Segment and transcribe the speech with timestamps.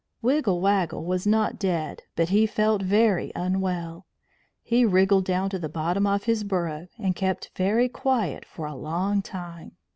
[0.23, 4.07] Wiggle Waggle was not dead, but he felt very unwell.
[4.63, 8.73] He wriggled down to the bottom of his burrow, and kept very quiet for a
[8.73, 9.73] long time.